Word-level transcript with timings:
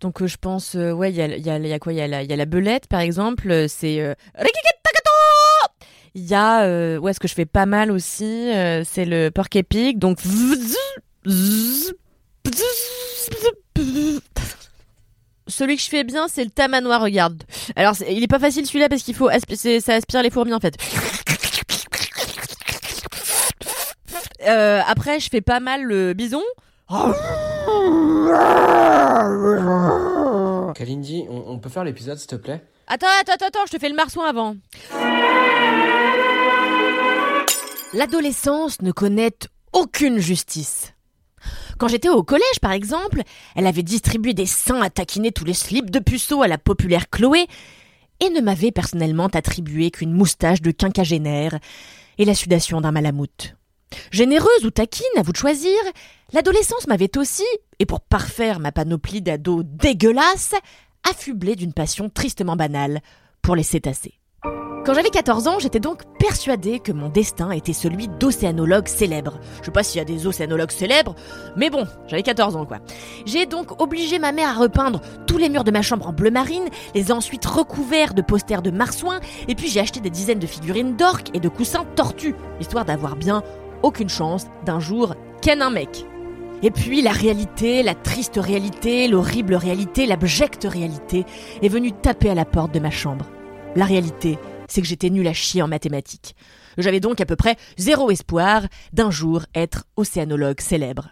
Donc 0.00 0.20
euh, 0.22 0.26
je 0.26 0.36
pense, 0.36 0.74
euh, 0.76 0.92
ouais, 0.92 1.10
il 1.10 1.16
y 1.16 1.22
a, 1.22 1.26
y, 1.36 1.50
a, 1.50 1.58
y 1.58 1.72
a 1.72 1.78
quoi? 1.78 1.92
Il 1.92 1.96
y, 1.96 2.02
a 2.02 2.06
la- 2.08 2.44
belette, 2.46 2.86
par 2.86 3.00
exemple. 3.00 3.50
euh, 3.50 3.66
C'est... 3.68 3.94
Il 6.14 6.24
y 6.26 6.34
a... 6.34 6.98
Ouais, 6.98 7.12
ce 7.12 7.20
que 7.20 7.28
je 7.28 7.34
fais 7.34 7.46
pas 7.46 7.66
mal 7.66 7.90
aussi, 7.90 8.50
c'est 8.84 9.04
le 9.04 9.30
porc 9.30 9.48
épic. 9.54 9.98
Donc... 9.98 10.18
Celui 15.48 15.76
que 15.76 15.82
je 15.82 15.88
fais 15.88 16.04
bien, 16.04 16.26
c'est 16.28 16.44
le 16.44 16.50
tamanois, 16.50 16.98
regarde. 16.98 17.42
Alors, 17.76 17.94
il 18.08 18.22
est 18.22 18.28
pas 18.28 18.38
facile 18.38 18.66
celui-là 18.66 18.88
parce 18.88 19.02
qu'il 19.02 19.14
faut... 19.14 19.30
ça 19.30 19.94
aspire 19.94 20.22
les 20.22 20.30
fourmis, 20.30 20.52
en 20.54 20.60
fait. 20.60 20.76
Après, 24.44 25.20
je 25.20 25.28
fais 25.30 25.40
pas 25.40 25.60
mal 25.60 25.82
le 25.82 26.12
bison. 26.14 26.42
Kalindi, 30.76 31.24
on, 31.30 31.58
peut 31.58 31.70
faire 31.70 31.84
l'épisode 31.84 32.18
s'il 32.18 32.26
te 32.26 32.36
plaît? 32.36 32.62
Attends, 32.86 33.06
attends, 33.22 33.46
attends, 33.46 33.64
je 33.66 33.72
te 33.72 33.78
fais 33.78 33.88
le 33.88 33.94
marsouin 33.94 34.26
avant. 34.26 34.56
L'adolescence 37.94 38.82
ne 38.82 38.92
connaît 38.92 39.38
aucune 39.72 40.18
justice. 40.18 40.92
Quand 41.78 41.88
j'étais 41.88 42.10
au 42.10 42.22
collège, 42.22 42.60
par 42.60 42.72
exemple, 42.72 43.22
elle 43.54 43.66
avait 43.66 43.82
distribué 43.82 44.34
des 44.34 44.44
seins 44.44 44.82
à 44.82 44.90
taquiner 44.90 45.32
tous 45.32 45.46
les 45.46 45.54
slips 45.54 45.90
de 45.90 45.98
puceau 45.98 46.42
à 46.42 46.48
la 46.48 46.58
populaire 46.58 47.08
Chloé 47.08 47.46
et 48.20 48.28
ne 48.28 48.42
m'avait 48.42 48.70
personnellement 48.70 49.28
attribué 49.28 49.90
qu'une 49.90 50.12
moustache 50.12 50.60
de 50.60 50.72
quinquagénaire 50.72 51.58
et 52.18 52.26
la 52.26 52.34
sudation 52.34 52.82
d'un 52.82 52.92
malamute. 52.92 53.56
Généreuse 54.10 54.64
ou 54.64 54.70
taquine, 54.70 55.06
à 55.16 55.22
vous 55.22 55.32
de 55.32 55.36
choisir, 55.36 55.78
l'adolescence 56.32 56.86
m'avait 56.86 57.16
aussi, 57.18 57.46
et 57.78 57.86
pour 57.86 58.00
parfaire 58.00 58.60
ma 58.60 58.72
panoplie 58.72 59.22
d'ados 59.22 59.64
dégueulasses, 59.64 60.54
affublée 61.08 61.56
d'une 61.56 61.72
passion 61.72 62.08
tristement 62.08 62.56
banale 62.56 63.00
pour 63.42 63.56
les 63.56 63.62
cétacés. 63.62 64.14
Quand 64.86 64.94
j'avais 64.94 65.10
14 65.10 65.48
ans, 65.48 65.58
j'étais 65.58 65.80
donc 65.80 66.02
persuadée 66.20 66.78
que 66.78 66.92
mon 66.92 67.08
destin 67.08 67.50
était 67.50 67.72
celui 67.72 68.06
d'océanologue 68.06 68.86
célèbre. 68.86 69.40
Je 69.58 69.64
sais 69.64 69.72
pas 69.72 69.82
s'il 69.82 69.98
y 69.98 70.00
a 70.00 70.04
des 70.04 70.28
océanologues 70.28 70.70
célèbres, 70.70 71.16
mais 71.56 71.70
bon, 71.70 71.88
j'avais 72.06 72.22
14 72.22 72.54
ans 72.54 72.64
quoi. 72.66 72.78
J'ai 73.24 73.46
donc 73.46 73.82
obligé 73.82 74.20
ma 74.20 74.30
mère 74.30 74.50
à 74.50 74.54
repeindre 74.54 75.00
tous 75.26 75.38
les 75.38 75.48
murs 75.48 75.64
de 75.64 75.72
ma 75.72 75.82
chambre 75.82 76.06
en 76.06 76.12
bleu 76.12 76.30
marine, 76.30 76.68
les 76.94 77.08
ai 77.08 77.12
ensuite 77.12 77.44
recouverts 77.46 78.14
de 78.14 78.22
posters 78.22 78.62
de 78.62 78.70
marsouins, 78.70 79.18
et 79.48 79.56
puis 79.56 79.66
j'ai 79.66 79.80
acheté 79.80 79.98
des 79.98 80.08
dizaines 80.08 80.38
de 80.38 80.46
figurines 80.46 80.94
d'orques 80.94 81.34
et 81.34 81.40
de 81.40 81.48
coussins 81.48 81.84
tortues, 81.96 82.36
histoire 82.60 82.84
d'avoir 82.84 83.16
bien 83.16 83.42
aucune 83.82 84.08
chance 84.08 84.46
d'un 84.64 84.80
jour 84.80 85.14
ken 85.42 85.62
un 85.62 85.70
mec. 85.70 86.06
Et 86.62 86.70
puis 86.70 87.02
la 87.02 87.12
réalité, 87.12 87.82
la 87.82 87.94
triste 87.94 88.38
réalité, 88.42 89.08
l'horrible 89.08 89.54
réalité, 89.54 90.06
l'abjecte 90.06 90.66
réalité 90.68 91.24
est 91.62 91.68
venue 91.68 91.92
taper 91.92 92.30
à 92.30 92.34
la 92.34 92.44
porte 92.44 92.72
de 92.72 92.80
ma 92.80 92.90
chambre. 92.90 93.26
La 93.74 93.84
réalité, 93.84 94.38
c'est 94.68 94.80
que 94.80 94.86
j'étais 94.86 95.10
nulle 95.10 95.28
à 95.28 95.34
chier 95.34 95.62
en 95.62 95.68
mathématiques. 95.68 96.34
J'avais 96.78 97.00
donc 97.00 97.20
à 97.20 97.26
peu 97.26 97.36
près 97.36 97.56
zéro 97.76 98.10
espoir 98.10 98.62
d'un 98.92 99.10
jour 99.10 99.42
être 99.54 99.84
océanologue 99.96 100.60
célèbre. 100.60 101.10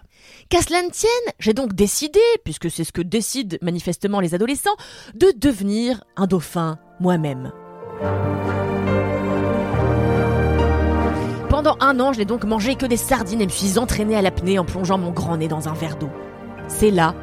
Qu'à 0.49 0.63
cela 0.63 0.83
ne 0.83 0.91
tienne, 0.91 1.35
j'ai 1.39 1.55
donc 1.55 1.75
décidé, 1.75 2.21
puisque 2.45 2.71
c'est 2.71 2.85
ce 2.85 2.93
que 2.93 3.03
décident 3.03 3.57
manifestement 3.63 4.21
les 4.21 4.35
adolescents, 4.35 4.77
de 5.15 5.33
devenir 5.37 6.03
un 6.17 6.27
dauphin 6.27 6.79
moi-même. 7.01 7.53
Pendant 11.65 11.79
un 11.81 11.99
an, 11.99 12.13
je 12.13 12.19
n'ai 12.19 12.27
donc 12.27 12.45
mangé 12.45 12.75
que 12.75 12.85
des 12.85 12.99
sardines 12.99 13.41
et 13.41 13.47
me 13.47 13.51
suis 13.51 13.79
entraîné 13.79 14.17
à 14.17 14.21
l'apnée 14.21 14.59
en 14.59 14.67
plongeant 14.67 14.99
mon 14.99 15.13
grand 15.13 15.39
nez 15.39 15.49
dans 15.49 15.67
un 15.67 15.73
verre 15.73 15.97
d'eau. 15.97 16.11
C'est 16.69 16.91
là, 16.91 17.15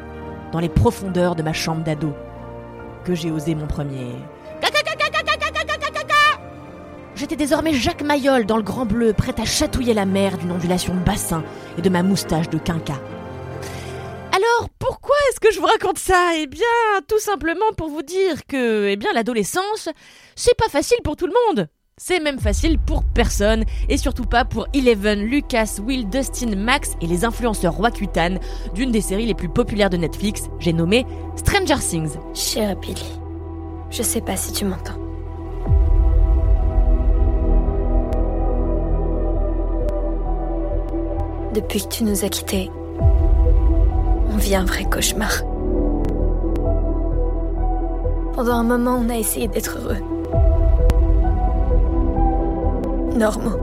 dans 0.50 0.58
les 0.58 0.68
profondeurs 0.68 1.36
de 1.36 1.44
ma 1.44 1.52
chambre 1.52 1.84
d'ado, 1.84 2.12
que 3.04 3.14
j'ai 3.14 3.30
osé 3.30 3.54
mon 3.54 3.68
premier. 3.68 4.16
J'étais 7.14 7.36
désormais 7.36 7.72
Jacques 7.72 8.02
Mayol 8.02 8.44
dans 8.44 8.56
le 8.56 8.64
grand 8.64 8.84
bleu, 8.84 9.12
prêt 9.12 9.40
à 9.40 9.44
chatouiller 9.44 9.94
la 9.94 10.06
mer 10.06 10.36
d'une 10.38 10.50
ondulation 10.50 10.92
de 10.92 11.04
bassin 11.04 11.44
et 11.78 11.82
de 11.82 11.88
ma 11.88 12.02
moustache 12.02 12.50
de 12.50 12.58
quinca. 12.58 12.94
Alors, 14.32 14.70
pourquoi 14.80 15.14
est-ce 15.30 15.38
que 15.38 15.52
je 15.52 15.60
vous 15.60 15.66
raconte 15.66 15.98
ça 15.98 16.32
Eh 16.36 16.48
bien, 16.48 16.66
tout 17.06 17.20
simplement 17.20 17.72
pour 17.76 17.90
vous 17.90 18.02
dire 18.02 18.44
que, 18.48 18.88
eh 18.88 18.96
bien, 18.96 19.12
l'adolescence, 19.12 19.88
c'est 20.34 20.56
pas 20.56 20.68
facile 20.68 20.98
pour 21.04 21.14
tout 21.14 21.28
le 21.28 21.34
monde. 21.46 21.68
C'est 22.04 22.18
même 22.18 22.40
facile 22.40 22.80
pour 22.80 23.04
personne, 23.04 23.64
et 23.88 23.96
surtout 23.96 24.24
pas 24.24 24.44
pour 24.44 24.66
Eleven, 24.74 25.20
Lucas, 25.20 25.76
Will, 25.86 26.08
Dustin, 26.08 26.56
Max 26.56 26.96
et 27.00 27.06
les 27.06 27.24
influenceurs 27.24 27.74
Roacutan 27.74 28.40
d'une 28.74 28.90
des 28.90 29.00
séries 29.00 29.26
les 29.26 29.36
plus 29.36 29.48
populaires 29.48 29.88
de 29.88 29.96
Netflix, 29.96 30.50
j'ai 30.58 30.72
nommé 30.72 31.06
Stranger 31.36 31.78
Things. 31.78 32.16
Cher 32.34 32.74
Billy, 32.74 33.06
je 33.90 34.02
sais 34.02 34.20
pas 34.20 34.34
si 34.34 34.52
tu 34.52 34.64
m'entends. 34.64 34.98
Depuis 41.54 41.84
que 41.84 41.88
tu 41.88 42.02
nous 42.02 42.24
as 42.24 42.30
quittés, 42.30 42.68
on 44.28 44.36
vit 44.38 44.56
un 44.56 44.64
vrai 44.64 44.86
cauchemar. 44.86 45.44
Pendant 48.34 48.54
un 48.54 48.64
moment, 48.64 49.00
on 49.00 49.08
a 49.08 49.14
essayé 49.14 49.46
d'être 49.46 49.78
heureux. 49.78 50.02
Normaux. 53.16 53.58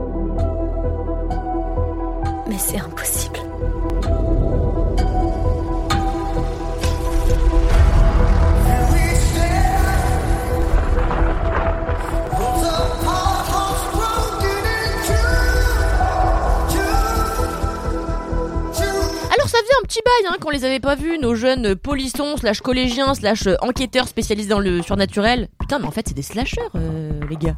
Mais 2.48 2.58
c'est 2.58 2.78
impossible. 2.78 3.38
Alors 19.32 19.48
ça 19.48 19.58
faisait 19.58 19.72
un 19.80 19.86
petit 19.86 20.00
bail 20.04 20.32
hein, 20.32 20.36
qu'on 20.40 20.50
les 20.50 20.64
avait 20.64 20.80
pas 20.80 20.94
vus, 20.94 21.18
nos 21.18 21.34
jeunes 21.34 21.74
polissons, 21.74 22.36
slash 22.36 22.60
collégiens, 22.60 23.14
slash 23.14 23.46
euh, 23.46 23.56
enquêteurs 23.62 24.08
spécialisés 24.08 24.50
dans 24.50 24.58
le 24.60 24.82
surnaturel. 24.82 25.48
Putain, 25.58 25.78
mais 25.78 25.86
en 25.86 25.90
fait 25.90 26.08
c'est 26.08 26.14
des 26.14 26.22
slashers, 26.22 26.60
euh, 26.76 27.10
les 27.28 27.36
gars. 27.36 27.56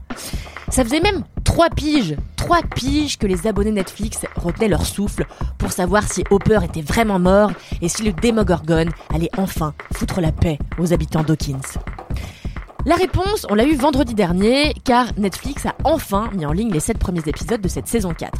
Ça 0.70 0.84
faisait 0.84 1.00
même 1.00 1.22
trois 1.52 1.68
piges, 1.68 2.16
trois 2.36 2.62
piges 2.62 3.18
que 3.18 3.26
les 3.26 3.46
abonnés 3.46 3.72
Netflix 3.72 4.20
retenaient 4.36 4.68
leur 4.68 4.86
souffle 4.86 5.26
pour 5.58 5.70
savoir 5.70 6.10
si 6.10 6.24
Hopper 6.30 6.60
était 6.64 6.80
vraiment 6.80 7.18
mort 7.18 7.52
et 7.82 7.90
si 7.90 8.04
le 8.04 8.14
Démogorgon 8.14 8.86
allait 9.14 9.28
enfin 9.36 9.74
foutre 9.92 10.22
la 10.22 10.32
paix 10.32 10.58
aux 10.78 10.94
habitants 10.94 11.22
d'Hawkins. 11.22 11.60
La 12.86 12.94
réponse, 12.94 13.46
on 13.50 13.54
l'a 13.54 13.66
eu 13.66 13.74
vendredi 13.74 14.14
dernier, 14.14 14.72
car 14.84 15.08
Netflix 15.18 15.66
a 15.66 15.74
enfin 15.84 16.30
mis 16.32 16.46
en 16.46 16.52
ligne 16.52 16.72
les 16.72 16.80
7 16.80 16.96
premiers 16.96 17.20
épisodes 17.26 17.60
de 17.60 17.68
cette 17.68 17.86
saison 17.86 18.14
4. 18.14 18.32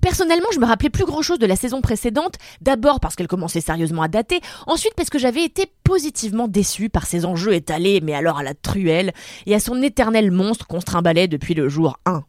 Personnellement, 0.00 0.50
je 0.54 0.60
me 0.60 0.66
rappelais 0.66 0.88
plus 0.88 1.04
grand 1.04 1.22
chose 1.22 1.40
de 1.40 1.46
la 1.46 1.56
saison 1.56 1.80
précédente, 1.80 2.34
d'abord 2.60 3.00
parce 3.00 3.16
qu'elle 3.16 3.26
commençait 3.26 3.60
sérieusement 3.60 4.02
à 4.02 4.08
dater, 4.08 4.38
ensuite 4.68 4.94
parce 4.94 5.10
que 5.10 5.18
j'avais 5.18 5.42
été 5.42 5.66
positivement 5.82 6.46
déçue 6.46 6.90
par 6.90 7.06
ses 7.06 7.24
enjeux 7.24 7.54
étalés, 7.54 8.00
mais 8.00 8.14
alors 8.14 8.38
à 8.38 8.44
la 8.44 8.54
truelle, 8.54 9.12
et 9.46 9.54
à 9.56 9.58
son 9.58 9.82
éternel 9.82 10.30
monstre 10.30 10.68
qu'on 10.68 10.78
se 10.78 10.86
trimbalait 10.86 11.26
depuis 11.26 11.54
le 11.54 11.68
jour 11.68 11.98
1. 12.06 12.22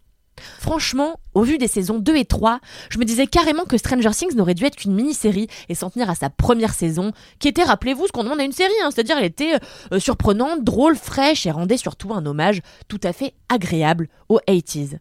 Franchement, 0.60 1.20
au 1.34 1.44
vu 1.44 1.58
des 1.58 1.68
saisons 1.68 2.00
2 2.00 2.16
et 2.16 2.26
3, 2.26 2.60
je 2.90 2.98
me 2.98 3.06
disais 3.06 3.28
carrément 3.28 3.66
que 3.66 3.78
Stranger 3.78 4.12
Things 4.12 4.36
n'aurait 4.36 4.54
dû 4.54 4.66
être 4.66 4.76
qu'une 4.76 4.94
mini-série 4.94 5.48
et 5.70 5.76
s'en 5.76 5.90
tenir 5.90 6.10
à 6.10 6.16
sa 6.16 6.30
première 6.30 6.74
saison, 6.74 7.12
qui 7.40 7.48
était, 7.48 7.64
rappelez-vous, 7.64 8.08
ce 8.08 8.12
qu'on 8.12 8.24
demande 8.24 8.40
à 8.40 8.44
une 8.44 8.52
série, 8.52 8.74
hein, 8.84 8.90
c'est-à-dire 8.92 9.18
elle 9.18 9.26
était 9.26 9.56
euh, 9.94 10.00
surprenante, 10.00 10.64
drôle, 10.64 10.96
fraîche 10.96 11.46
et 11.46 11.52
rendait 11.52 11.78
surtout 11.78 12.14
un 12.14 12.26
hommage 12.26 12.62
tout 12.88 13.00
à 13.04 13.14
fait 13.14 13.34
agréable 13.50 14.10
aux 14.30 14.40
80s. 14.48 14.98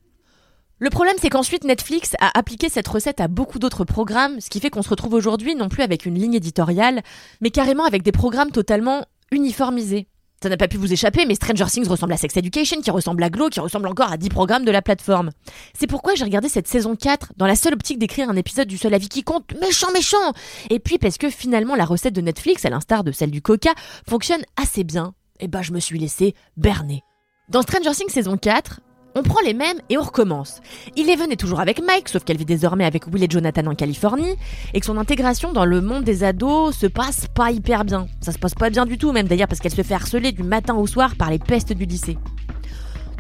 Le 0.79 0.91
problème, 0.91 1.17
c'est 1.19 1.31
qu'ensuite 1.31 1.65
Netflix 1.65 2.12
a 2.21 2.38
appliqué 2.38 2.69
cette 2.69 2.87
recette 2.87 3.21
à 3.23 3.29
beaucoup 3.29 3.59
d'autres 3.59 3.85
programmes, 3.85 4.41
ce 4.41 4.50
qui 4.50 4.61
fait 4.61 4.69
qu'on 4.69 4.83
se 4.83 4.91
retrouve 4.91 5.15
aujourd'hui 5.15 5.55
non 5.55 5.71
plus 5.71 5.83
avec 5.83 6.05
une 6.05 6.19
ligne 6.19 6.35
éditoriale, 6.35 7.03
mais 7.41 7.50
carrément 7.50 7.85
avec 7.85 8.03
des 8.03 8.12
programmes 8.12 8.50
totalement 8.50 9.06
uniformisés. 9.31 10.06
Ça 10.46 10.50
n'a 10.50 10.56
pas 10.56 10.69
pu 10.69 10.76
vous 10.76 10.93
échapper, 10.93 11.26
mais 11.26 11.34
Stranger 11.34 11.64
Things 11.64 11.88
ressemble 11.88 12.12
à 12.12 12.16
Sex 12.16 12.37
Education, 12.37 12.81
qui 12.81 12.93
ressemble 12.93 13.20
à 13.25 13.31
Glow, 13.31 13.48
qui 13.48 13.58
ressemble 13.58 13.88
encore 13.88 14.12
à 14.12 14.16
10 14.16 14.28
programmes 14.28 14.64
de 14.64 14.70
la 14.70 14.81
plateforme. 14.81 15.32
C'est 15.76 15.88
pourquoi 15.88 16.14
j'ai 16.14 16.22
regardé 16.22 16.48
cette 16.48 16.69
saison 16.69 16.94
4 16.94 17.32
dans 17.37 17.48
la 17.48 17.56
seule 17.56 17.75
optique 17.75 17.98
d'écrire 17.98 18.31
un 18.31 18.37
épisode 18.37 18.69
du 18.69 18.78
seul 18.78 18.94
avis 18.94 19.08
qui 19.08 19.25
compte, 19.25 19.52
méchant, 19.60 19.90
méchant 19.90 20.34
Et 20.70 20.78
puis 20.78 20.98
parce 20.98 21.19
que 21.19 21.31
finalement 21.31 21.75
la 21.75 21.84
recette 21.84 22.14
de 22.14 22.20
Netflix, 22.20 22.64
à 22.64 22.70
l'instar 22.70 23.02
de 23.02 23.10
celle 23.10 23.32
du 23.32 23.43
Coca, 23.43 23.72
fonctionne 24.08 24.43
assez 24.56 24.84
bien, 24.84 25.14
et 25.40 25.48
bah 25.48 25.62
je 25.62 25.72
me 25.72 25.81
suis 25.81 25.98
laissé 25.98 26.37
berner. 26.56 27.02
Dans 27.49 27.62
Stranger 27.62 27.90
Things 27.90 28.10
saison 28.10 28.37
4, 28.37 28.78
on 29.16 29.22
prend 29.22 29.40
les 29.40 29.54
mêmes 29.54 29.78
et 29.88 29.96
on 29.96 30.02
recommence. 30.02 30.60
Eleven 30.96 31.32
est 31.32 31.40
toujours 31.40 31.60
avec 31.60 31.82
Mike, 31.82 32.10
sauf 32.10 32.22
qu'elle 32.22 32.36
vit 32.36 32.44
désormais 32.44 32.84
avec 32.84 33.06
Will 33.06 33.24
et 33.24 33.28
Jonathan 33.28 33.66
en 33.66 33.74
Californie, 33.74 34.36
et 34.74 34.80
que 34.80 34.86
son 34.86 34.98
intégration 34.98 35.52
dans 35.52 35.64
le 35.64 35.80
monde 35.80 36.04
des 36.04 36.22
ados 36.22 36.76
se 36.76 36.86
passe 36.86 37.26
pas 37.34 37.50
hyper 37.50 37.86
bien. 37.86 38.08
Ça 38.20 38.32
se 38.32 38.38
passe 38.38 38.54
pas 38.54 38.68
bien 38.68 38.84
du 38.84 38.98
tout, 38.98 39.12
même 39.12 39.26
d'ailleurs, 39.26 39.48
parce 39.48 39.60
qu'elle 39.60 39.74
se 39.74 39.82
fait 39.82 39.94
harceler 39.94 40.32
du 40.32 40.42
matin 40.42 40.74
au 40.74 40.86
soir 40.86 41.16
par 41.16 41.30
les 41.30 41.38
pestes 41.38 41.72
du 41.72 41.86
lycée. 41.86 42.18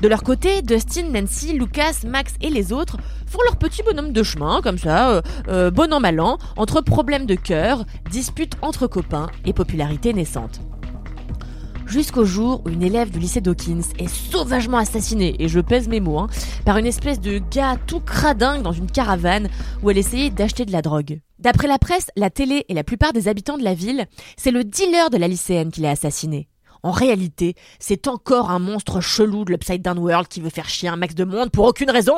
De 0.02 0.08
leur 0.08 0.22
côté, 0.22 0.60
Dustin, 0.60 1.08
Nancy, 1.10 1.54
Lucas, 1.54 2.02
Max 2.06 2.34
et 2.42 2.50
les 2.50 2.74
autres 2.74 2.98
font 3.26 3.40
leur 3.46 3.56
petit 3.56 3.82
bonhomme 3.82 4.12
de 4.12 4.22
chemin, 4.22 4.60
comme 4.60 4.76
ça, 4.76 5.10
euh, 5.10 5.22
euh, 5.48 5.70
bon 5.70 5.90
an 5.94 6.00
mal 6.00 6.20
an, 6.20 6.36
entre 6.58 6.82
problèmes 6.82 7.24
de 7.24 7.34
cœur, 7.34 7.86
disputes 8.10 8.56
entre 8.60 8.86
copains 8.86 9.28
et 9.46 9.54
popularité 9.54 10.12
naissante 10.12 10.60
jusqu'au 11.86 12.24
jour 12.24 12.62
où 12.64 12.68
une 12.68 12.82
élève 12.82 13.10
du 13.10 13.18
lycée 13.18 13.40
Dawkins 13.40 13.82
est 13.98 14.08
sauvagement 14.08 14.78
assassinée, 14.78 15.36
et 15.38 15.48
je 15.48 15.60
pèse 15.60 15.88
mes 15.88 16.00
mots, 16.00 16.18
hein, 16.18 16.28
par 16.64 16.76
une 16.76 16.86
espèce 16.86 17.20
de 17.20 17.38
gars 17.50 17.76
tout 17.86 18.00
cradingue 18.00 18.62
dans 18.62 18.72
une 18.72 18.90
caravane 18.90 19.48
où 19.82 19.90
elle 19.90 19.98
essayait 19.98 20.30
d'acheter 20.30 20.64
de 20.64 20.72
la 20.72 20.82
drogue. 20.82 21.20
D'après 21.38 21.68
la 21.68 21.78
presse, 21.78 22.10
la 22.16 22.30
télé 22.30 22.64
et 22.68 22.74
la 22.74 22.84
plupart 22.84 23.12
des 23.12 23.28
habitants 23.28 23.58
de 23.58 23.64
la 23.64 23.74
ville, 23.74 24.06
c'est 24.36 24.50
le 24.50 24.64
dealer 24.64 25.10
de 25.10 25.18
la 25.18 25.28
lycéenne 25.28 25.70
qui 25.70 25.80
l'a 25.80 25.90
assassinée. 25.90 26.48
En 26.82 26.90
réalité, 26.90 27.54
c'est 27.78 28.06
encore 28.08 28.50
un 28.50 28.58
monstre 28.58 29.00
chelou 29.00 29.44
de 29.44 29.52
l'Upside 29.52 29.82
Down 29.82 29.98
World 29.98 30.28
qui 30.28 30.40
veut 30.40 30.50
faire 30.50 30.68
chier 30.68 30.88
un 30.88 30.96
max 30.96 31.14
de 31.14 31.24
monde 31.24 31.50
pour 31.50 31.64
aucune 31.64 31.90
raison. 31.90 32.16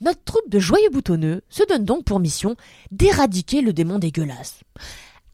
Notre 0.00 0.22
troupe 0.22 0.48
de 0.48 0.60
joyeux 0.60 0.90
boutonneux 0.90 1.42
se 1.48 1.64
donne 1.64 1.84
donc 1.84 2.04
pour 2.04 2.20
mission 2.20 2.54
d'éradiquer 2.92 3.60
le 3.60 3.72
démon 3.72 3.98
dégueulasse. 3.98 4.60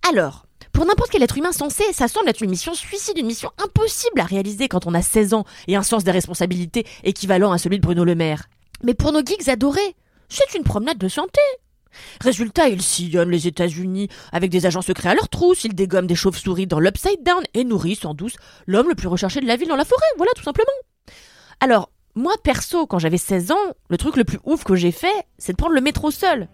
Alors, 0.09 0.47
pour 0.75 0.85
n'importe 0.85 1.11
quel 1.11 1.23
être 1.23 1.38
humain 1.38 1.53
sensé, 1.53 1.85
ça 1.93 2.09
semble 2.09 2.29
être 2.29 2.43
une 2.43 2.50
mission 2.50 2.75
suicide, 2.75 3.17
une 3.17 3.26
mission 3.26 3.50
impossible 3.62 4.21
à 4.21 4.25
réaliser 4.25 4.67
quand 4.67 4.87
on 4.87 4.93
a 4.94 5.03
16 5.03 5.32
ans 5.32 5.44
et 5.69 5.76
un 5.76 5.85
sens 5.85 6.03
des 6.03 6.11
responsabilités 6.11 6.85
équivalent 7.05 7.53
à 7.53 7.59
celui 7.59 7.79
de 7.79 7.82
Bruno 7.82 8.05
Le 8.05 8.17
Maire. 8.17 8.49
Mais 8.82 8.93
pour 8.93 9.12
nos 9.12 9.25
geeks 9.25 9.49
adorés, 9.49 9.94
c'est 10.29 10.59
une 10.59 10.65
promenade 10.65 10.99
de 10.99 11.06
santé. 11.09 11.41
Résultat, 12.21 12.69
ils 12.69 12.82
sillonnent 12.82 13.31
les 13.31 13.47
États-Unis 13.47 14.09
avec 14.32 14.50
des 14.50 14.67
agents 14.67 14.82
secrets 14.82 15.11
à 15.11 15.15
leur 15.15 15.29
trousse, 15.29 15.62
ils 15.62 15.76
dégomment 15.76 16.09
des 16.09 16.17
chauves-souris 16.17 16.67
dans 16.67 16.81
l'Upside 16.81 17.23
Down 17.25 17.44
et 17.55 17.62
nourrissent 17.62 18.05
en 18.05 18.15
douce 18.15 18.35
l'homme 18.67 18.88
le 18.88 18.97
plus 18.97 19.06
recherché 19.06 19.41
de 19.41 19.47
la 19.47 19.55
ville 19.55 19.69
dans 19.69 19.77
la 19.77 19.85
forêt, 19.85 20.03
voilà 20.17 20.32
tout 20.35 20.43
simplement. 20.43 20.67
Alors, 21.61 21.91
moi 22.17 22.35
perso, 22.43 22.88
quand 22.88 22.99
j'avais 22.99 23.17
16 23.17 23.53
ans, 23.53 23.75
le 23.91 23.97
truc 23.97 24.17
le 24.17 24.25
plus 24.25 24.41
ouf 24.44 24.65
que 24.65 24.75
j'ai 24.75 24.91
fait, 24.91 25.25
c'est 25.38 25.53
de 25.53 25.56
prendre 25.56 25.75
le 25.75 25.81
métro 25.81 26.11
seul. 26.11 26.49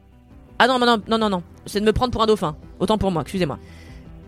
Ah 0.59 0.67
non, 0.67 0.79
non, 0.79 1.01
non, 1.09 1.17
non, 1.17 1.31
non, 1.31 1.43
c'est 1.65 1.81
de 1.81 1.87
me 1.87 1.93
prendre 1.95 2.13
pour 2.13 2.23
un 2.23 2.27
dauphin. 2.27 2.55
Autant 2.81 2.99
pour 2.99 3.11
moi, 3.11 3.23
excusez-moi. 3.23 3.59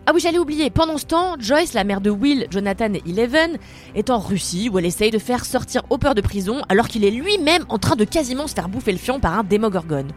Ah 0.04 0.10
oui, 0.12 0.20
j'allais 0.20 0.38
oublier. 0.38 0.68
Pendant 0.68 0.98
ce 0.98 1.06
temps, 1.06 1.36
Joyce, 1.38 1.74
la 1.74 1.84
mère 1.84 2.00
de 2.00 2.10
Will, 2.10 2.48
Jonathan 2.50 2.92
et 2.92 3.02
Eleven, 3.08 3.56
est 3.94 4.10
en 4.10 4.18
Russie 4.18 4.68
où 4.68 4.78
elle 4.80 4.84
essaye 4.86 5.12
de 5.12 5.18
faire 5.18 5.44
sortir 5.44 5.82
Hopper 5.90 6.14
de 6.16 6.20
prison 6.20 6.60
alors 6.68 6.88
qu'il 6.88 7.04
est 7.04 7.10
lui-même 7.10 7.64
en 7.68 7.78
train 7.78 7.94
de 7.94 8.04
quasiment 8.04 8.48
se 8.48 8.54
faire 8.54 8.68
bouffer 8.68 8.90
le 8.90 8.98
fion 8.98 9.20
par 9.20 9.38
un 9.38 9.44
démogorgone. 9.44 10.10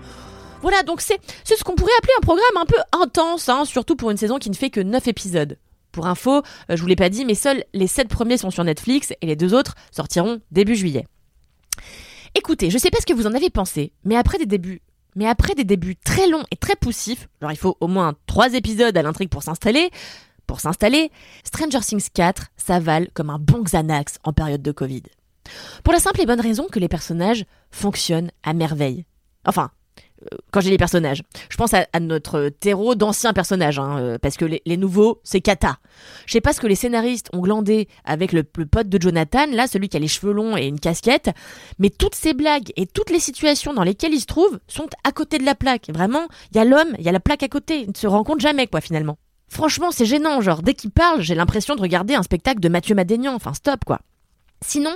Voilà, 0.64 0.82
donc 0.82 1.02
c'est 1.02 1.20
ce 1.46 1.64
qu'on 1.64 1.76
pourrait 1.76 1.92
appeler 2.00 2.14
un 2.18 2.22
programme 2.22 2.58
un 2.58 2.66
peu 2.66 2.80
intense, 3.00 3.48
hein, 3.48 3.64
surtout 3.66 3.96
pour 3.96 4.10
une 4.10 4.18
saison 4.18 4.40
qui 4.40 4.50
ne 4.50 4.56
fait 4.56 4.72
que 4.72 4.80
9 4.80 5.08
épisodes. 5.08 5.60
Pour 5.92 6.08
info, 6.08 6.38
euh, 6.38 6.42
je 6.72 6.82
vous 6.82 6.88
l'ai 6.88 6.96
pas 6.96 7.10
dit, 7.10 7.24
mais 7.24 7.36
seuls 7.36 7.64
les 7.74 7.88
7 7.88 8.08
premiers 8.08 8.38
sont 8.38 8.50
sur 8.50 8.64
Netflix 8.64 9.14
et 9.22 9.28
les 9.28 9.36
deux 9.36 9.54
autres 9.54 9.76
sortiront 9.92 10.42
début 10.50 10.76
juillet. 10.76 11.06
Écoutez, 12.34 12.72
je 12.72 12.78
sais 12.80 12.90
pas 12.90 13.00
ce 13.00 13.06
que 13.06 13.14
vous 13.14 13.28
en 13.28 13.34
avez 13.36 13.52
pensé, 13.52 13.94
mais 14.04 14.18
après 14.18 14.40
des 14.40 14.48
débuts 14.48 14.82
mais 15.16 15.28
après 15.28 15.56
des 15.56 15.64
débuts 15.64 15.96
très 15.96 16.28
longs 16.28 16.44
et 16.52 16.58
très 16.58 16.76
poussifs, 16.76 17.28
alors 17.42 17.52
il 17.52 17.58
faut 17.58 17.78
au 17.80 17.88
moins 17.88 18.14
trois 18.28 18.54
épisodes 18.54 18.98
à 18.98 19.02
l'intrigue 19.02 19.30
pour 19.30 19.44
s'installer, 19.44 19.90
pour 20.48 20.60
s'installer, 20.60 21.12
Stranger 21.44 21.80
Things 21.80 22.10
4 22.14 22.48
s'avale 22.58 23.10
comme 23.14 23.30
un 23.30 23.40
bon 23.40 23.64
Xanax 23.64 24.20
en 24.24 24.34
période 24.34 24.62
de 24.62 24.72
Covid. 24.72 25.04
Pour 25.84 25.94
la 25.94 26.00
simple 26.00 26.22
et 26.22 26.26
bonne 26.26 26.42
raison 26.42 26.68
que 26.72 26.80
les 26.80 26.88
personnages 26.88 27.46
fonctionnent 27.72 28.32
à 28.44 28.54
merveille. 28.54 29.06
Enfin, 29.46 29.72
quand 30.52 30.62
j'ai 30.62 30.70
les 30.70 30.78
personnages. 30.78 31.24
Je 31.50 31.58
pense 31.58 31.74
à, 31.74 31.86
notre 32.00 32.50
terreau 32.50 32.96
d'anciens 32.96 33.34
personnages, 33.34 33.80
hein, 33.80 33.98
euh, 34.00 34.18
parce 34.18 34.38
que 34.38 34.46
les, 34.46 34.78
nouveaux, 34.78 35.20
c'est 35.24 35.42
cata. 35.42 35.78
Je 36.26 36.34
sais 36.34 36.42
pas 36.42 36.54
ce 36.54 36.62
que 36.62 36.68
les 36.68 36.76
scénaristes 36.76 37.30
ont 37.34 37.40
glandé 37.40 37.88
avec 38.04 38.32
le, 38.32 38.44
pote 38.44 38.90
de 38.90 39.02
Jonathan, 39.02 39.48
là, 39.52 39.68
celui 39.68 39.90
qui 39.90 39.98
a 39.98 40.00
les 40.00 40.08
cheveux 40.08 40.34
longs 40.34 40.58
et 40.58 40.68
une 40.68 40.80
casquette, 40.80 41.30
mais 41.80 41.90
toutes 41.90 42.16
ces 42.16 42.34
blagues 42.34 42.72
et 42.76 42.86
toutes 42.86 43.10
les 43.10 43.20
situations 43.20 43.74
dans 43.74 43.84
lesquelles 43.84 44.14
il 44.14 44.22
se 44.22 44.26
trouve 44.26 44.60
sont 44.68 44.88
à 45.04 45.12
côté 45.12 45.38
de 45.38 45.46
la 45.46 45.56
plaque. 45.56 45.90
Vraiment, 45.90 46.28
il 46.52 46.58
y 46.58 46.60
a 46.60 46.66
l'homme, 46.66 46.96
il 46.98 47.06
y 47.06 47.10
a 47.10 47.12
la 47.12 47.20
plaque 47.20 47.44
à 47.44 47.48
côté, 47.48 47.82
ils 47.82 47.90
ne 47.90 47.96
se 47.96 48.08
rencontrent 48.08 48.42
jamais, 48.42 48.68
quoi, 48.68 48.82
finalement. 48.82 49.18
Franchement, 49.48 49.92
c'est 49.92 50.06
gênant, 50.06 50.42
genre, 50.42 50.64
dès 50.64 50.74
qu'il 50.74 50.92
parle, 50.92 51.22
j'ai 51.22 51.36
l'impression 51.36 51.76
de 51.76 51.82
regarder 51.82 52.16
un 52.16 52.24
spectacle 52.24 52.60
de 52.60 52.70
Mathieu 52.70 52.96
Madénian, 52.96 53.34
enfin, 53.34 53.54
stop, 53.54 53.86
quoi. 53.86 54.00
Sinon, 54.62 54.96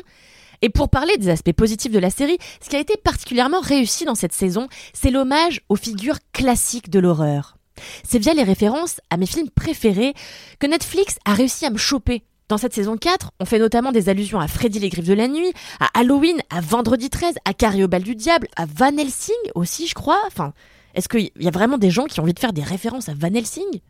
et 0.62 0.70
pour 0.70 0.90
parler 0.90 1.18
des 1.18 1.30
aspects 1.30 1.54
positifs 1.54 1.92
de 1.92 2.00
la 2.00 2.10
série, 2.10 2.38
ce 2.62 2.70
qui 2.70 2.76
a 2.76 2.80
été 2.80 2.98
particulièrement 2.98 3.62
réussi 3.62 4.06
dans 4.06 4.16
cette 4.16 4.34
saison, 4.34 4.68
c'est 4.94 5.12
l'hommage 5.12 5.62
aux 5.70 5.76
figures 5.76 6.20
classiques 6.34 6.90
de 6.90 7.00
l'horreur. 7.00 7.58
C'est 8.04 8.20
via 8.20 8.34
les 8.34 8.44
références 8.44 9.00
à 9.10 9.18
mes 9.18 9.26
films 9.26 9.50
préférés 9.50 10.14
que 10.60 10.68
Netflix 10.68 11.18
a 11.26 11.34
réussi 11.34 11.66
à 11.66 11.70
me 11.70 11.78
choper. 11.78 12.24
Dans 12.50 12.58
cette 12.58 12.74
saison 12.74 12.98
4, 12.98 13.32
on 13.40 13.46
fait 13.46 13.60
notamment 13.60 13.92
des 13.92 14.10
allusions 14.10 14.40
à 14.40 14.48
Freddy 14.48 14.80
les 14.80 14.90
Griffes 14.90 15.08
de 15.08 15.14
la 15.14 15.28
Nuit, 15.28 15.54
à 15.80 15.88
Halloween, 16.00 16.42
à 16.50 16.62
Vendredi 16.62 17.10
13, 17.10 17.36
à 17.46 17.54
Carrie 17.54 17.84
au 17.84 17.88
bal 17.88 18.02
du 18.02 18.16
diable, 18.16 18.48
à 18.56 18.66
Van 18.66 18.98
Helsing 18.98 19.36
aussi, 19.54 19.88
je 19.88 19.94
crois. 19.94 20.20
Enfin, 20.26 20.54
est-ce 20.96 21.08
qu'il 21.08 21.30
y 21.40 21.48
a 21.48 21.52
vraiment 21.52 21.78
des 21.78 21.92
gens 21.92 22.06
qui 22.06 22.20
ont 22.20 22.24
envie 22.24 22.34
de 22.34 22.40
faire 22.40 22.54
des 22.54 22.64
références 22.64 23.08
à 23.08 23.14
Van 23.14 23.34
Helsing? 23.34 23.82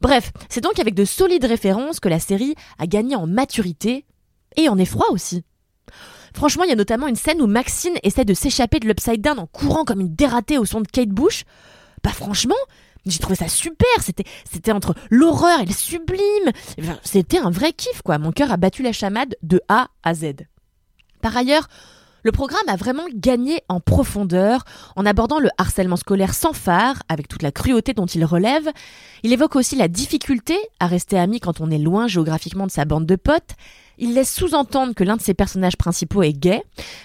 Bref, 0.00 0.32
c'est 0.48 0.60
donc 0.60 0.80
avec 0.80 0.94
de 0.94 1.04
solides 1.04 1.44
références 1.44 2.00
que 2.00 2.08
la 2.08 2.18
série 2.18 2.56
a 2.80 2.88
gagné 2.88 3.14
en 3.14 3.28
maturité 3.28 4.04
et 4.56 4.68
en 4.68 4.78
effroi 4.78 5.08
aussi. 5.12 5.44
Franchement, 6.34 6.64
il 6.64 6.70
y 6.70 6.72
a 6.72 6.76
notamment 6.76 7.08
une 7.08 7.16
scène 7.16 7.42
où 7.42 7.46
Maxine 7.46 7.94
essaie 8.02 8.24
de 8.24 8.34
s'échapper 8.34 8.80
de 8.80 8.86
l'Upside 8.86 9.20
Down 9.20 9.38
en 9.38 9.46
courant 9.46 9.84
comme 9.84 10.00
une 10.00 10.14
dératée 10.14 10.58
au 10.58 10.64
son 10.64 10.80
de 10.80 10.88
Kate 10.88 11.10
Bush. 11.10 11.44
Bah 12.02 12.10
franchement, 12.10 12.56
j'ai 13.06 13.18
trouvé 13.18 13.36
ça 13.36 13.48
super. 13.48 13.88
C'était, 14.00 14.24
c'était 14.50 14.72
entre 14.72 14.94
l'horreur 15.10 15.60
et 15.60 15.66
le 15.66 15.72
sublime. 15.72 16.52
C'était 17.02 17.38
un 17.38 17.50
vrai 17.50 17.72
kiff, 17.72 18.02
quoi. 18.02 18.18
Mon 18.18 18.32
cœur 18.32 18.50
a 18.52 18.56
battu 18.56 18.82
la 18.82 18.92
chamade 18.92 19.34
de 19.42 19.60
A 19.68 19.88
à 20.02 20.14
Z. 20.14 20.32
Par 21.20 21.36
ailleurs, 21.36 21.68
le 22.24 22.30
programme 22.30 22.68
a 22.68 22.76
vraiment 22.76 23.06
gagné 23.12 23.62
en 23.68 23.80
profondeur 23.80 24.64
en 24.94 25.04
abordant 25.04 25.40
le 25.40 25.50
harcèlement 25.58 25.96
scolaire 25.96 26.34
sans 26.34 26.52
phare, 26.52 27.02
avec 27.08 27.26
toute 27.26 27.42
la 27.42 27.50
cruauté 27.50 27.94
dont 27.94 28.06
il 28.06 28.24
relève. 28.24 28.68
Il 29.24 29.32
évoque 29.32 29.56
aussi 29.56 29.74
la 29.74 29.88
difficulté 29.88 30.56
à 30.78 30.86
rester 30.86 31.18
ami 31.18 31.40
quand 31.40 31.60
on 31.60 31.70
est 31.70 31.78
loin 31.78 32.06
géographiquement 32.06 32.66
de 32.66 32.70
sa 32.70 32.84
bande 32.84 33.06
de 33.06 33.16
potes 33.16 33.56
il 33.98 34.14
laisse 34.14 34.32
sous-entendre 34.32 34.94
que 34.94 35.04
l'un 35.04 35.16
de 35.16 35.22
ses 35.22 35.34
personnages 35.34 35.76
principaux 35.76 36.22
est 36.22 36.32
gay. 36.32 36.62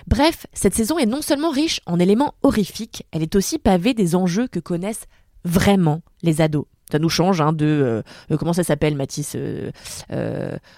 Bref, 0.07 0.47
cette 0.53 0.73
saison 0.73 0.97
est 0.97 1.05
non 1.05 1.21
seulement 1.21 1.51
riche 1.51 1.81
en 1.85 1.99
éléments 1.99 2.33
horrifiques, 2.43 3.05
elle 3.11 3.23
est 3.23 3.35
aussi 3.35 3.59
pavée 3.59 3.93
des 3.93 4.15
enjeux 4.15 4.47
que 4.47 4.59
connaissent 4.59 5.05
vraiment 5.43 6.01
les 6.23 6.41
ados. 6.41 6.65
Ça 6.91 6.99
nous 6.99 7.09
change 7.09 7.41
hein, 7.41 7.51
de 7.51 7.65
euh, 7.65 8.01
euh, 8.31 8.37
comment 8.37 8.53
ça 8.53 8.63
s'appelle 8.63 8.95
Mathis 8.95 9.35
euh, 9.35 9.71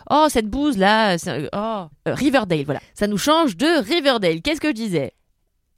Oh 0.09 0.25
cette 0.29 0.47
bouse 0.47 0.77
là, 0.77 1.17
oh 1.53 1.85
Riverdale 2.07 2.63
voilà. 2.65 2.79
Ça 2.95 3.05
nous 3.07 3.17
change 3.17 3.55
de 3.57 3.83
Riverdale. 3.83 4.41
Qu'est-ce 4.41 4.61
que 4.61 4.69
je 4.69 4.73
disais? 4.73 5.13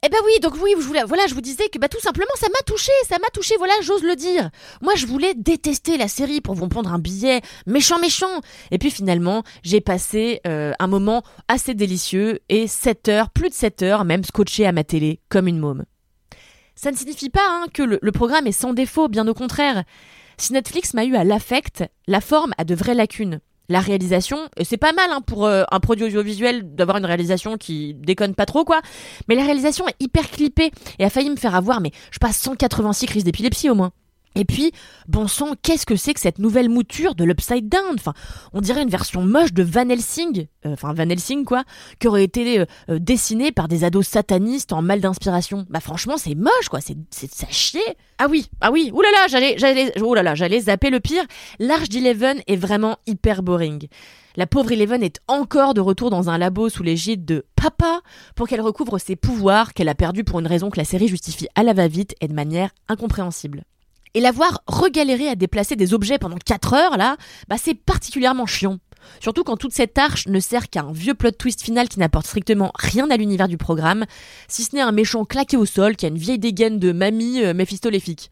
Eh 0.04 0.08
ben 0.08 0.18
oui, 0.24 0.32
donc 0.40 0.54
oui, 0.60 0.74
je 0.80 1.06
voilà, 1.06 1.26
je 1.28 1.34
vous 1.34 1.40
disais 1.40 1.68
que 1.68 1.78
bah 1.78 1.88
tout 1.88 2.00
simplement 2.00 2.32
ça 2.34 2.48
m'a 2.48 2.60
touché, 2.66 2.90
ça 3.08 3.18
m'a 3.20 3.28
touché, 3.32 3.54
voilà, 3.56 3.72
j'ose 3.82 4.02
le 4.02 4.16
dire. 4.16 4.50
Moi, 4.80 4.96
je 4.96 5.06
voulais 5.06 5.34
détester 5.34 5.96
la 5.96 6.08
série 6.08 6.40
pour 6.40 6.54
vous 6.54 6.66
prendre 6.66 6.92
un 6.92 6.98
billet 6.98 7.40
méchant, 7.66 8.00
méchant. 8.00 8.40
Et 8.72 8.78
puis 8.78 8.90
finalement, 8.90 9.44
j'ai 9.62 9.80
passé 9.80 10.40
euh, 10.44 10.72
un 10.80 10.88
moment 10.88 11.22
assez 11.46 11.74
délicieux 11.74 12.40
et 12.48 12.66
7 12.66 13.08
heures, 13.10 13.30
plus 13.30 13.48
de 13.48 13.54
7 13.54 13.82
heures, 13.82 14.04
même 14.04 14.24
scotché 14.24 14.66
à 14.66 14.72
ma 14.72 14.82
télé 14.82 15.20
comme 15.28 15.46
une 15.46 15.58
môme. 15.58 15.84
Ça 16.74 16.90
ne 16.90 16.96
signifie 16.96 17.30
pas 17.30 17.46
hein, 17.48 17.66
que 17.72 17.82
le 17.82 18.12
programme 18.12 18.48
est 18.48 18.52
sans 18.52 18.72
défaut, 18.72 19.06
bien 19.06 19.28
au 19.28 19.34
contraire. 19.34 19.84
Si 20.36 20.52
Netflix 20.52 20.94
m'a 20.94 21.04
eu 21.04 21.14
à 21.14 21.22
l'affect, 21.22 21.84
la 22.08 22.20
forme 22.20 22.54
a 22.58 22.64
de 22.64 22.74
vraies 22.74 22.94
lacunes. 22.94 23.40
La 23.68 23.80
réalisation, 23.80 24.38
c'est 24.62 24.76
pas 24.76 24.92
mal 24.92 25.10
hein, 25.10 25.20
pour 25.20 25.46
euh, 25.46 25.64
un 25.70 25.80
produit 25.80 26.04
audiovisuel 26.04 26.74
d'avoir 26.74 26.98
une 26.98 27.06
réalisation 27.06 27.56
qui 27.56 27.94
déconne 27.94 28.34
pas 28.34 28.46
trop 28.46 28.64
quoi, 28.64 28.80
mais 29.28 29.34
la 29.34 29.44
réalisation 29.44 29.86
est 29.88 29.96
hyper 30.00 30.30
clippée 30.30 30.70
et 30.98 31.04
a 31.04 31.10
failli 31.10 31.30
me 31.30 31.36
faire 31.36 31.54
avoir, 31.54 31.80
mais 31.80 31.90
je 32.10 32.18
passe 32.18 32.38
186 32.38 33.06
crises 33.06 33.24
d'épilepsie 33.24 33.70
au 33.70 33.74
moins. 33.74 33.92
Et 34.34 34.44
puis, 34.44 34.72
bon 35.08 35.28
sang, 35.28 35.50
qu'est-ce 35.62 35.86
que 35.86 35.96
c'est 35.96 36.14
que 36.14 36.20
cette 36.20 36.38
nouvelle 36.38 36.68
mouture 36.68 37.14
de 37.14 37.24
l'Upside 37.24 37.68
Down? 37.68 37.96
On 38.52 38.60
dirait 38.60 38.82
une 38.82 38.88
version 38.88 39.22
moche 39.22 39.52
de 39.52 39.62
Van 39.62 39.88
Helsing, 39.88 40.46
euh, 40.66 40.72
enfin 40.72 40.94
Van 40.94 41.08
Helsing 41.08 41.44
quoi, 41.44 41.64
qui 41.98 42.08
aurait 42.08 42.24
été 42.24 42.60
euh, 42.60 42.64
euh, 42.88 42.98
dessinée 42.98 43.52
par 43.52 43.68
des 43.68 43.84
ados 43.84 44.06
satanistes 44.06 44.72
en 44.72 44.82
mal 44.82 45.00
d'inspiration. 45.00 45.66
Bah 45.68 45.80
franchement, 45.80 46.16
c'est 46.16 46.34
moche 46.34 46.68
quoi, 46.70 46.80
c'est 46.80 46.96
ça 47.10 47.46
chier. 47.50 47.80
Ah 48.18 48.26
oui, 48.30 48.48
ah 48.60 48.70
oui, 48.70 48.90
oulala, 48.94 49.26
j'allais 49.28 49.56
j'allais 49.58 49.92
là, 49.96 50.34
j'allais 50.34 50.60
zapper 50.60 50.90
le 50.90 51.00
pire. 51.00 51.24
L'arche 51.58 51.88
d'Eleven 51.88 52.40
est 52.46 52.56
vraiment 52.56 52.96
hyper 53.06 53.42
boring. 53.42 53.88
La 54.36 54.46
pauvre 54.46 54.72
Eleven 54.72 55.02
est 55.02 55.20
encore 55.28 55.74
de 55.74 55.82
retour 55.82 56.08
dans 56.08 56.30
un 56.30 56.38
labo 56.38 56.70
sous 56.70 56.82
l'égide 56.82 57.26
de 57.26 57.44
Papa 57.54 58.00
pour 58.34 58.48
qu'elle 58.48 58.62
recouvre 58.62 58.98
ses 58.98 59.14
pouvoirs 59.14 59.74
qu'elle 59.74 59.90
a 59.90 59.94
perdus 59.94 60.24
pour 60.24 60.40
une 60.40 60.46
raison 60.46 60.70
que 60.70 60.78
la 60.78 60.86
série 60.86 61.08
justifie 61.08 61.48
à 61.54 61.62
la 61.62 61.74
va-vite 61.74 62.14
et 62.22 62.28
de 62.28 62.32
manière 62.32 62.70
incompréhensible. 62.88 63.64
Et 64.14 64.20
la 64.20 64.30
voir 64.30 64.62
regalérer 64.66 65.28
à 65.28 65.36
déplacer 65.36 65.74
des 65.74 65.94
objets 65.94 66.18
pendant 66.18 66.36
4 66.36 66.74
heures, 66.74 66.96
là, 66.96 67.16
bah 67.48 67.56
c'est 67.58 67.74
particulièrement 67.74 68.46
chiant. 68.46 68.78
Surtout 69.20 69.42
quand 69.42 69.56
toute 69.56 69.72
cette 69.72 69.98
arche 69.98 70.26
ne 70.28 70.38
sert 70.38 70.68
qu'à 70.68 70.82
un 70.82 70.92
vieux 70.92 71.14
plot 71.14 71.32
twist 71.32 71.62
final 71.62 71.88
qui 71.88 71.98
n'apporte 71.98 72.26
strictement 72.26 72.72
rien 72.74 73.10
à 73.10 73.16
l'univers 73.16 73.48
du 73.48 73.56
programme, 73.56 74.04
si 74.48 74.64
ce 74.64 74.76
n'est 74.76 74.82
un 74.82 74.92
méchant 74.92 75.24
claqué 75.24 75.56
au 75.56 75.66
sol 75.66 75.96
qui 75.96 76.04
a 76.04 76.08
une 76.08 76.18
vieille 76.18 76.38
dégaine 76.38 76.78
de 76.78 76.92
mamie 76.92 77.42
euh, 77.42 77.54
méphistoléfique. 77.54 78.30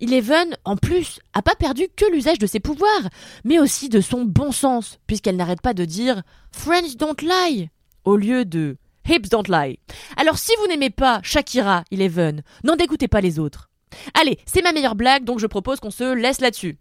Eleven, 0.00 0.56
en 0.64 0.76
plus, 0.76 1.18
a 1.34 1.42
pas 1.42 1.56
perdu 1.56 1.88
que 1.94 2.10
l'usage 2.12 2.38
de 2.38 2.46
ses 2.46 2.60
pouvoirs, 2.60 3.08
mais 3.44 3.58
aussi 3.58 3.88
de 3.88 4.00
son 4.00 4.24
bon 4.24 4.52
sens, 4.52 4.98
puisqu'elle 5.06 5.36
n'arrête 5.36 5.60
pas 5.60 5.74
de 5.74 5.84
dire 5.84 6.22
Friends 6.52 6.94
don't 6.96 7.16
lie 7.20 7.68
au 8.04 8.16
lieu 8.16 8.44
de 8.44 8.76
Hips 9.08 9.28
don't 9.28 9.48
lie. 9.48 9.78
Alors 10.16 10.38
si 10.38 10.52
vous 10.60 10.68
n'aimez 10.68 10.90
pas 10.90 11.20
Shakira, 11.22 11.84
Eleven, 11.90 12.42
n'en 12.62 12.76
dégoûtez 12.76 13.08
pas 13.08 13.20
les 13.20 13.38
autres. 13.38 13.68
Allez, 14.14 14.38
c'est 14.46 14.62
ma 14.62 14.72
meilleure 14.72 14.94
blague, 14.94 15.24
donc 15.24 15.38
je 15.38 15.46
propose 15.46 15.80
qu'on 15.80 15.90
se 15.90 16.14
laisse 16.14 16.40
là-dessus. 16.40 16.78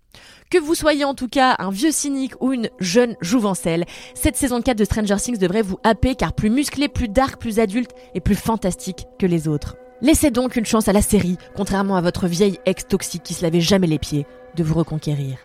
Que 0.49 0.57
vous 0.57 0.75
soyez 0.75 1.03
en 1.03 1.13
tout 1.13 1.27
cas 1.27 1.55
un 1.59 1.71
vieux 1.71 1.91
cynique 1.91 2.33
ou 2.39 2.53
une 2.53 2.69
jeune 2.79 3.15
jouvencelle, 3.21 3.85
cette 4.13 4.35
saison 4.35 4.61
4 4.61 4.77
de 4.77 4.85
Stranger 4.85 5.17
Things 5.17 5.37
devrait 5.37 5.61
vous 5.61 5.79
happer 5.83 6.15
car 6.15 6.33
plus 6.33 6.49
musclé, 6.49 6.87
plus 6.87 7.09
dark, 7.09 7.39
plus 7.39 7.59
adulte 7.59 7.91
et 8.15 8.21
plus 8.21 8.35
fantastique 8.35 9.05
que 9.19 9.25
les 9.25 9.47
autres. 9.47 9.75
Laissez 10.01 10.29
donc 10.29 10.55
une 10.55 10.65
chance 10.65 10.87
à 10.87 10.93
la 10.93 11.01
série, 11.01 11.37
contrairement 11.55 11.95
à 11.95 12.01
votre 12.01 12.27
vieille 12.27 12.59
ex 12.65 12.87
toxique 12.87 13.23
qui 13.23 13.33
se 13.33 13.43
lavait 13.43 13.61
jamais 13.61 13.87
les 13.87 13.97
pieds, 13.97 14.27
de 14.55 14.63
vous 14.63 14.75
reconquérir. 14.75 15.37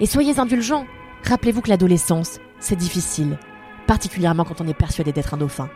Et 0.00 0.06
soyez 0.06 0.38
indulgents. 0.38 0.86
Rappelez-vous 1.24 1.60
que 1.60 1.68
l'adolescence, 1.68 2.38
c'est 2.60 2.76
difficile, 2.76 3.38
particulièrement 3.86 4.44
quand 4.44 4.62
on 4.62 4.68
est 4.68 4.74
persuadé 4.74 5.12
d'être 5.12 5.34
un 5.34 5.38
dauphin. 5.38 5.68